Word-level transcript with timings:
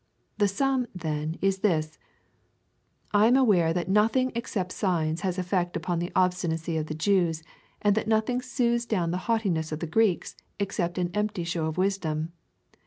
The 0.39 0.47
sum, 0.47 0.87
then, 0.95 1.37
is 1.43 1.59
this:—" 1.59 1.99
I 3.13 3.27
am 3.27 3.35
aware 3.35 3.71
that 3.71 3.87
nothing 3.87 4.31
except 4.33 4.71
signs 4.71 5.21
has 5.21 5.37
eiFect 5.37 5.75
upon 5.75 5.99
the 5.99 6.11
obstinacy 6.15 6.75
of 6.77 6.87
the 6.87 6.95
Jews, 6.95 7.43
and 7.83 7.93
that 7.93 8.07
nothing 8.07 8.41
soothes 8.41 8.87
down 8.87 9.11
the 9.11 9.17
haughtiness 9.29 9.71
of 9.71 9.79
the 9.79 9.85
Greeks, 9.85 10.35
except 10.59 10.97
an 10.97 11.11
empty 11.13 11.43
show 11.43 11.67
of 11.67 11.77
wisdom. 11.77 12.33